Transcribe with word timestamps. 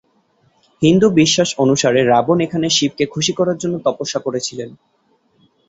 হিন্দু 0.81 1.07
বিশ্বাস 1.19 1.49
অনুসারে, 1.57 1.99
রাবণ 2.03 2.37
এখানে 2.39 2.67
শিবকে 2.69 3.05
খুশি 3.05 3.31
করার 3.39 3.57
জন্য 3.57 3.75
তপস্যা 3.85 4.19
করেছিলেন। 4.25 4.69